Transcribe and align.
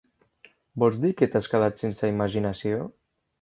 Vols 0.83 0.97
dir 1.03 1.11
que 1.19 1.27
t'has 1.35 1.49
quedat 1.51 1.85
sense 1.85 2.11
imaginació? 2.15 2.81